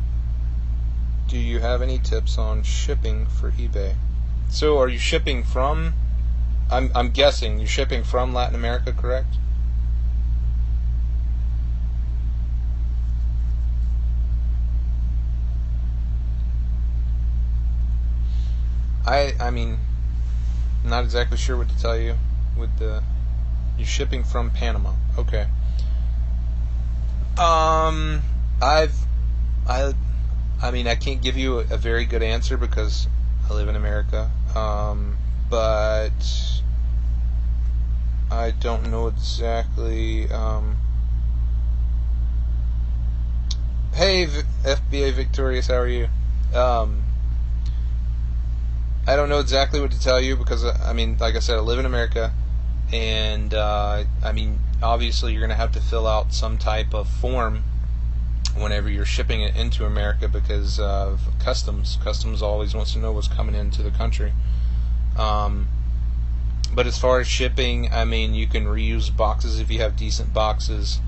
[1.28, 3.96] Do you have any tips on shipping for eBay?
[4.50, 5.94] So, are you shipping from?
[6.70, 9.36] I'm I'm guessing you're shipping from Latin America, correct?
[19.12, 19.78] I I mean,
[20.86, 22.16] not exactly sure what to tell you
[22.58, 23.04] with the
[23.78, 24.94] you're shipping from Panama.
[25.18, 25.48] Okay.
[27.38, 28.22] Um,
[28.62, 28.96] I've,
[29.68, 29.94] I,
[30.62, 33.08] I mean, I can't give you a, a very good answer because
[33.50, 34.30] I live in America.
[34.56, 35.18] Um,
[35.50, 36.62] but
[38.30, 40.30] I don't know exactly.
[40.32, 40.78] Um,
[43.94, 46.08] hey, v- FBA Victorious, how are you?
[46.54, 47.04] Um,
[49.08, 51.58] I don't know exactly what to tell you because uh, I mean, like I said,
[51.58, 52.34] I live in America
[52.94, 57.08] and uh, I mean, obviously, you're going to have to fill out some type of
[57.08, 57.64] form
[58.56, 61.98] whenever you're shipping it into America because of customs.
[62.04, 64.34] Customs always wants to know what's coming into the country.
[65.18, 65.70] Um,
[66.74, 70.34] but as far as shipping, I mean, you can reuse boxes if you have decent
[70.34, 71.00] boxes.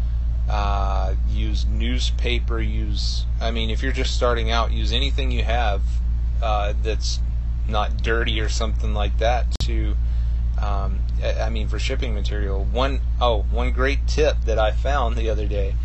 [0.50, 2.60] Uh, use newspaper.
[2.62, 5.82] Use, I mean, if you're just starting out, use anything you have
[6.42, 7.20] uh, that's
[7.68, 9.96] not dirty or something like that to
[10.62, 12.64] um, I mean for shipping material.
[12.64, 15.76] One oh one great tip that I found the other day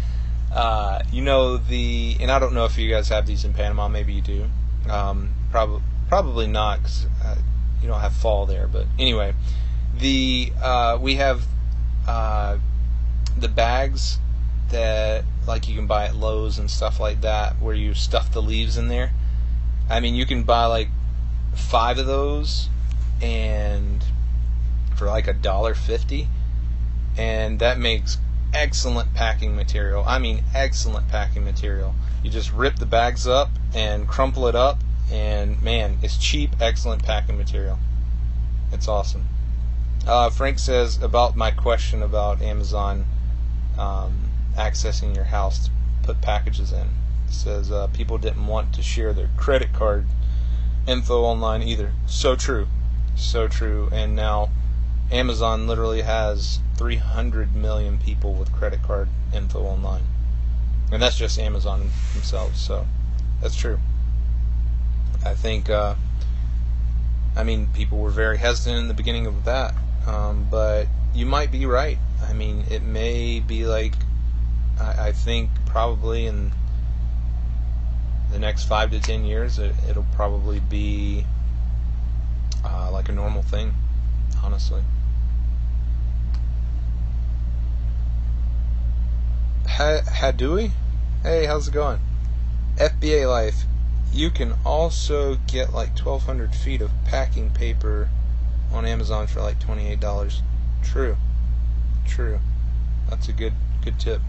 [0.52, 3.88] uh, you know the and I don't know if you guys have these in Panama
[3.88, 4.46] maybe you do
[4.88, 7.36] um, probably probably not cause, uh,
[7.82, 9.34] you don't have fall there but anyway
[9.96, 11.44] the uh, we have
[12.06, 12.58] uh,
[13.36, 14.18] the bags
[14.70, 18.42] that like you can buy at Lowe's and stuff like that where you stuff the
[18.42, 19.12] leaves in there.
[19.90, 20.88] I mean you can buy like
[21.58, 22.68] five of those
[23.20, 24.04] and
[24.96, 26.28] for like a dollar fifty.
[27.16, 28.18] And that makes
[28.54, 30.04] excellent packing material.
[30.06, 31.94] I mean excellent packing material.
[32.22, 34.78] You just rip the bags up and crumple it up
[35.10, 37.78] and man it's cheap excellent packing material.
[38.72, 39.26] It's awesome.
[40.06, 43.04] Uh, frank says about my question about amazon
[43.76, 45.70] um, accessing your house to
[46.02, 46.88] put packages in.
[47.30, 50.06] Says uh, people didn't want to share their credit card
[50.88, 51.92] info online either.
[52.06, 52.66] So true.
[53.14, 53.90] So true.
[53.92, 54.50] And now
[55.12, 60.02] Amazon literally has 300 million people with credit card info online.
[60.90, 62.60] And that's just Amazon themselves.
[62.60, 62.86] So
[63.42, 63.78] that's true.
[65.24, 65.94] I think, uh,
[67.36, 69.74] I mean, people were very hesitant in the beginning of that.
[70.06, 71.98] Um, but you might be right.
[72.26, 73.94] I mean, it may be like,
[74.80, 76.52] I, I think probably in
[78.30, 81.24] the next five to ten years, it, will probably be
[82.64, 83.74] uh, like a normal thing,
[84.42, 84.82] honestly.
[89.66, 90.72] Ha- Hadui?
[91.22, 92.00] Hey, how's it going?
[92.76, 93.64] FBA Life.
[94.12, 98.08] You can also get like 1,200 feet of packing paper
[98.72, 100.40] on Amazon for like $28.
[100.82, 101.16] True.
[102.06, 102.40] True.
[103.08, 103.52] That's a good
[103.84, 104.20] good tip.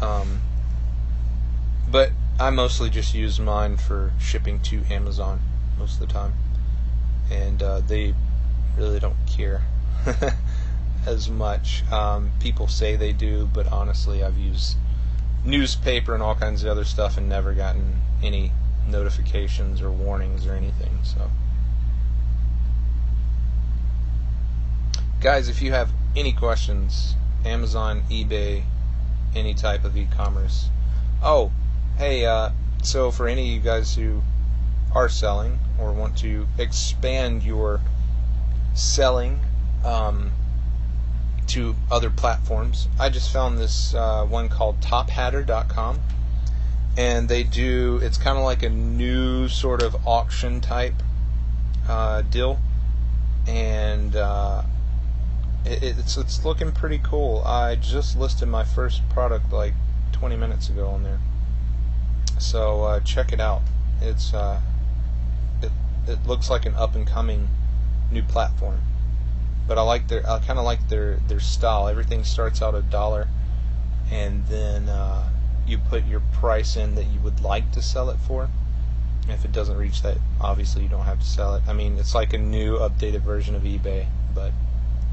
[0.00, 0.40] Um,
[1.92, 5.40] but I mostly just use mine for shipping to Amazon
[5.78, 6.32] most of the time,
[7.30, 8.14] and uh, they
[8.78, 9.62] really don't care
[11.06, 11.84] as much.
[11.92, 14.76] Um, people say they do, but honestly, I've used
[15.44, 18.52] newspaper and all kinds of other stuff and never gotten any
[18.88, 20.98] notifications or warnings or anything.
[21.04, 21.30] So,
[25.20, 28.62] guys, if you have any questions, Amazon, eBay,
[29.34, 30.70] any type of e-commerce.
[31.22, 31.52] Oh,
[32.02, 32.50] Hey, uh,
[32.82, 34.22] so for any of you guys who
[34.92, 37.80] are selling or want to expand your
[38.74, 39.38] selling
[39.84, 40.32] um,
[41.46, 46.00] to other platforms, I just found this uh, one called TopHatter.com,
[46.96, 48.00] and they do.
[48.02, 51.00] It's kind of like a new sort of auction type
[51.88, 52.58] uh, deal,
[53.46, 54.62] and uh,
[55.64, 57.44] it, it's it's looking pretty cool.
[57.46, 59.74] I just listed my first product like
[60.10, 61.20] 20 minutes ago on there.
[62.42, 63.62] So uh, check it out.
[64.00, 64.60] It's uh,
[65.62, 65.70] it
[66.08, 67.48] it looks like an up and coming
[68.10, 68.80] new platform.
[69.68, 71.86] But I like their I kind of like their their style.
[71.86, 73.28] Everything starts out a dollar,
[74.10, 75.30] and then uh,
[75.66, 78.50] you put your price in that you would like to sell it for.
[79.28, 81.62] If it doesn't reach that, obviously you don't have to sell it.
[81.68, 84.52] I mean, it's like a new updated version of eBay, but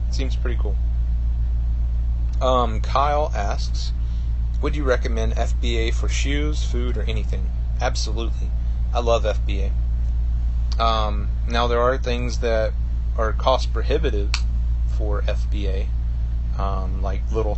[0.08, 0.76] it seems pretty cool.
[2.42, 3.92] Um, Kyle asks,
[4.62, 7.50] would you recommend FBA for shoes, food, or anything?
[7.80, 8.50] Absolutely.
[8.94, 9.72] I love FBA.
[10.80, 12.74] Um, now, there are things that
[13.18, 14.32] are cost prohibitive
[14.98, 15.88] for FBA,
[16.58, 17.58] um, like little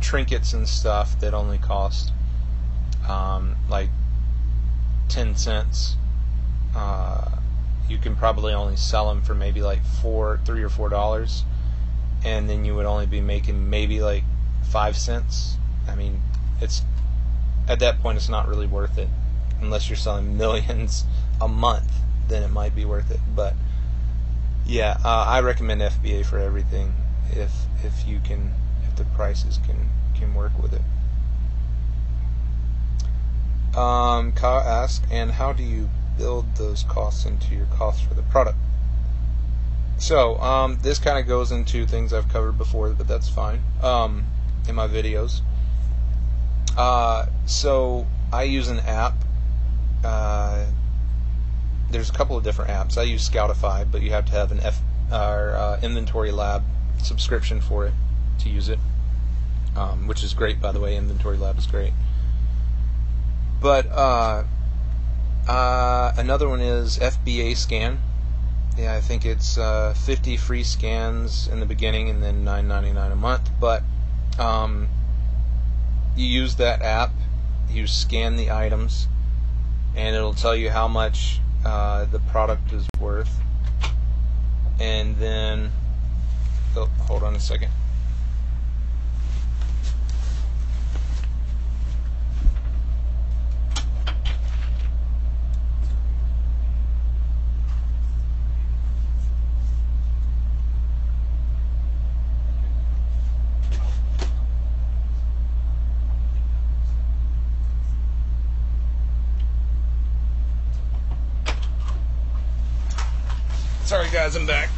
[0.00, 2.12] trinkets and stuff that only cost
[3.08, 3.90] um, like
[5.08, 5.96] 10 cents.
[6.74, 7.30] Uh,
[7.88, 11.44] you can probably only sell them for maybe like four, three or four dollars,
[12.24, 14.24] and then you would only be making maybe like
[14.62, 15.58] five cents
[15.88, 16.22] I mean,
[16.60, 16.82] it's
[17.68, 19.08] at that point it's not really worth it
[19.60, 21.04] unless you're selling millions
[21.40, 21.92] a month.
[22.28, 23.20] Then it might be worth it.
[23.34, 23.54] But
[24.66, 26.94] yeah, uh, I recommend FBA for everything
[27.30, 27.52] if
[27.84, 28.52] if you can
[28.86, 30.82] if the prices can can work with it.
[33.76, 38.22] Um, Kyle asks, and how do you build those costs into your cost for the
[38.22, 38.58] product?
[39.98, 44.24] So um, this kind of goes into things I've covered before, but that's fine um,
[44.68, 45.40] in my videos.
[46.76, 49.14] Uh, so I use an app.
[50.04, 50.66] Uh,
[51.90, 52.96] there's a couple of different apps.
[52.96, 56.62] I use Scoutify, but you have to have an F or uh, Inventory Lab
[57.02, 57.92] subscription for it
[58.40, 58.78] to use it,
[59.76, 60.96] um, which is great, by the way.
[60.96, 61.92] Inventory Lab is great.
[63.60, 64.44] But uh,
[65.46, 68.00] uh, another one is FBA Scan.
[68.76, 73.16] Yeah, I think it's uh, 50 free scans in the beginning and then 9.99 a
[73.16, 73.50] month.
[73.60, 73.82] But
[74.38, 74.88] um,
[76.16, 77.12] you use that app,
[77.70, 79.08] you scan the items,
[79.96, 83.34] and it'll tell you how much uh, the product is worth.
[84.80, 85.70] And then,
[86.76, 87.70] oh, hold on a second.
[113.84, 114.68] Sorry, guys, I'm back.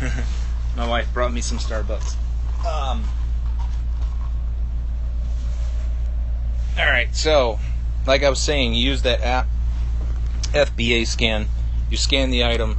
[0.76, 2.16] My wife brought me some Starbucks.
[2.66, 3.04] Um,
[6.76, 7.60] all right, so
[8.04, 9.46] like I was saying, you use that app
[10.46, 11.46] FBA scan.
[11.90, 12.76] You scan the item.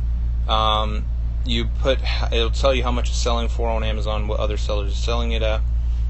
[0.49, 1.05] Um,
[1.45, 1.99] you put
[2.33, 5.31] it'll tell you how much it's selling for on Amazon, what other sellers are selling
[5.31, 5.61] it at.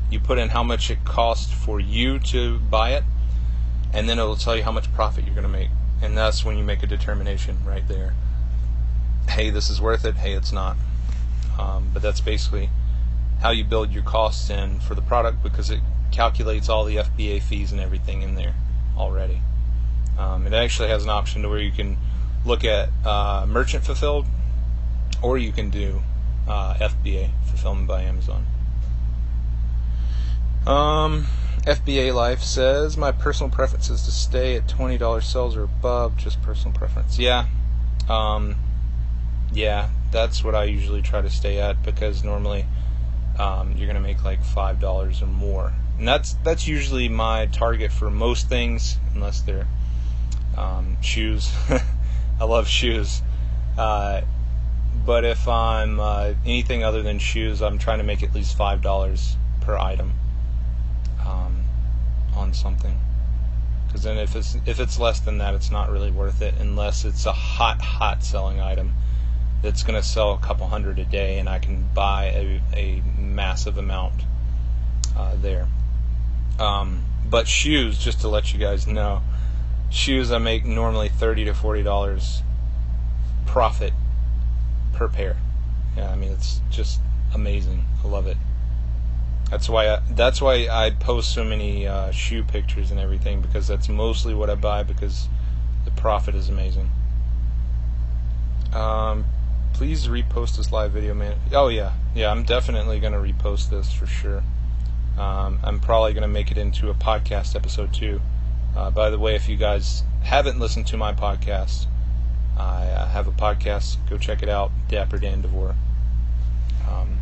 [0.09, 3.03] You put in how much it costs for you to buy it,
[3.93, 5.69] and then it'll tell you how much profit you're going to make.
[6.01, 8.15] And that's when you make a determination right there
[9.29, 10.77] hey, this is worth it, hey, it's not.
[11.59, 12.69] Um, but that's basically
[13.41, 17.41] how you build your costs in for the product because it calculates all the FBA
[17.41, 18.55] fees and everything in there
[18.97, 19.41] already.
[20.17, 21.97] Um, it actually has an option to where you can
[22.45, 24.25] look at uh, merchant fulfilled
[25.21, 26.03] or you can do
[26.47, 28.45] uh, FBA fulfillment by Amazon.
[30.67, 31.27] Um,
[31.65, 36.17] FBA Life says my personal preference is to stay at twenty dollars sales or above,
[36.17, 37.19] just personal preference.
[37.19, 37.47] Yeah,
[38.09, 38.55] um,
[39.53, 42.65] yeah, that's what I usually try to stay at because normally
[43.37, 47.91] um, you're gonna make like five dollars or more, and that's that's usually my target
[47.91, 49.67] for most things, unless they're
[50.57, 51.51] um, shoes.
[52.39, 53.21] I love shoes,
[53.77, 54.21] uh,
[55.05, 58.81] but if I'm uh, anything other than shoes, I'm trying to make at least five
[58.81, 60.13] dollars per item
[61.25, 61.63] um,
[62.35, 62.99] on something.
[63.87, 67.05] Because then if it's if it's less than that, it's not really worth it unless
[67.05, 68.93] it's a hot hot selling item
[69.63, 73.01] that's going to sell a couple hundred a day, and I can buy a, a
[73.17, 74.21] massive amount
[75.17, 75.67] uh, there.
[76.59, 79.23] Um, but shoes, just to let you guys know,
[79.89, 82.43] shoes I make normally thirty to forty dollars
[83.45, 83.93] profit
[84.91, 85.37] per pair.
[85.95, 86.99] Yeah, I mean it's just
[87.33, 87.85] amazing.
[88.03, 88.37] I love it.
[89.49, 93.67] That's why I, that's why I post so many uh, shoe pictures and everything because
[93.67, 95.27] that's mostly what I buy because
[95.85, 96.91] the profit is amazing.
[98.73, 99.25] Um,
[99.73, 101.35] please repost this live video, man.
[101.51, 104.43] Oh yeah, yeah, I'm definitely gonna repost this for sure.
[105.17, 108.21] Um, I'm probably gonna make it into a podcast episode too.
[108.75, 111.87] Uh, by the way, if you guys haven't listened to my podcast,
[112.57, 113.97] I have a podcast.
[114.09, 115.75] Go check it out, Dapper Dan DeVore.
[116.89, 117.17] Um,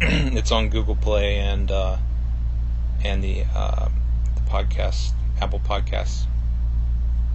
[0.00, 1.98] it's on Google Play and uh,
[3.04, 3.88] and the, uh,
[4.34, 6.24] the podcast Apple Podcasts.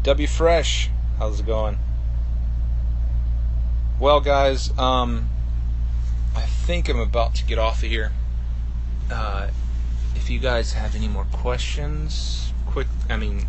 [0.03, 0.89] W Fresh,
[1.19, 1.77] how's it going?
[4.01, 5.29] Well, guys, um,
[6.35, 8.11] I think I'm about to get off of here.
[9.11, 9.49] Uh,
[10.15, 13.45] if you guys have any more questions, quick, I mean,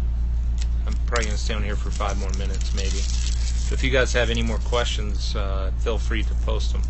[0.86, 2.98] I'm probably going to stay on here for five more minutes, maybe.
[2.98, 6.82] If you guys have any more questions, uh, feel free to post them.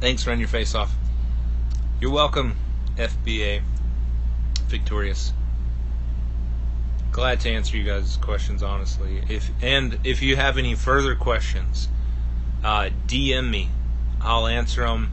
[0.00, 0.90] Thanks, run your face off.
[1.98, 2.56] You're welcome,
[2.96, 3.62] FBA
[4.66, 5.32] Victorious.
[7.10, 9.22] Glad to answer you guys' questions honestly.
[9.30, 11.88] If and if you have any further questions,
[12.62, 13.70] uh, DM me.
[14.20, 15.10] I'll answer them.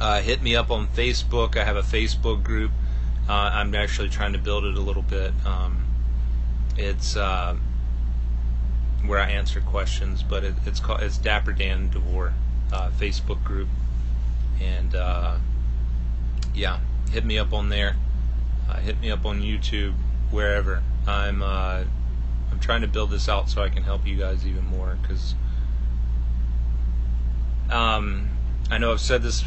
[0.00, 1.56] Uh, hit me up on Facebook.
[1.56, 2.72] I have a Facebook group.
[3.28, 5.32] Uh, I'm actually trying to build it a little bit.
[5.46, 5.84] Um,
[6.76, 7.54] it's uh,
[9.04, 12.34] where I answer questions, but it, it's called it's Dapper Dan DeVore
[12.72, 13.68] uh, Facebook group,
[14.60, 15.36] and uh,
[16.56, 16.80] yeah,
[17.10, 17.96] hit me up on there.
[18.68, 19.94] Uh, hit me up on YouTube,
[20.30, 20.82] wherever.
[21.06, 21.84] I'm uh,
[22.50, 25.34] I'm trying to build this out so I can help you guys even more because
[27.70, 28.30] um,
[28.70, 29.44] I know I've said this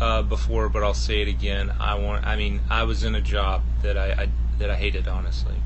[0.00, 1.72] uh, before, but I'll say it again.
[1.78, 2.26] I want.
[2.26, 4.28] I mean, I was in a job that I, I
[4.58, 5.56] that I hated honestly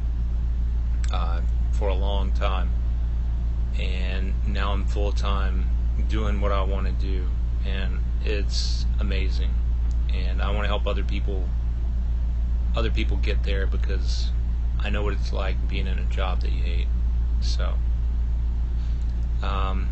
[1.12, 1.40] uh,
[1.72, 2.70] for a long time,
[3.80, 5.70] and now I'm full time
[6.08, 7.26] doing what I want to do,
[7.64, 9.50] and it's amazing
[10.14, 11.48] and I want to help other people
[12.76, 14.30] other people get there because
[14.80, 16.88] I know what it's like being in a job that you hate.
[17.40, 17.74] So,
[19.42, 19.88] um,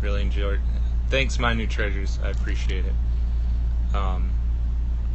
[0.00, 0.60] really enjoyed.
[1.08, 2.18] Thanks, my new treasures.
[2.22, 3.94] I appreciate it.
[3.94, 4.30] Um,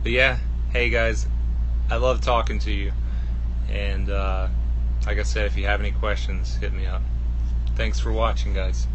[0.04, 0.38] but yeah,
[0.72, 1.28] hey guys,
[1.90, 2.92] I love talking to you.
[3.70, 4.48] And uh,
[5.06, 7.02] like I said, if you have any questions, hit me up.
[7.76, 8.88] Thanks for watching, guys.